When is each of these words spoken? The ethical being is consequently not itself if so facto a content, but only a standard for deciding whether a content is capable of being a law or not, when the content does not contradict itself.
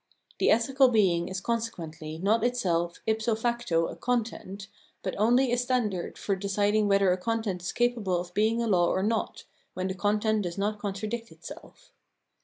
The 0.39 0.49
ethical 0.49 0.87
being 0.87 1.27
is 1.27 1.39
consequently 1.41 2.17
not 2.17 2.43
itself 2.43 2.97
if 3.05 3.21
so 3.21 3.35
facto 3.35 3.85
a 3.85 3.95
content, 3.95 4.67
but 5.03 5.13
only 5.19 5.51
a 5.51 5.59
standard 5.59 6.17
for 6.17 6.35
deciding 6.35 6.87
whether 6.87 7.11
a 7.11 7.17
content 7.17 7.61
is 7.61 7.71
capable 7.71 8.19
of 8.19 8.33
being 8.33 8.63
a 8.63 8.67
law 8.67 8.87
or 8.89 9.03
not, 9.03 9.43
when 9.75 9.87
the 9.89 9.93
content 9.93 10.41
does 10.41 10.57
not 10.57 10.79
contradict 10.79 11.31
itself. 11.31 11.91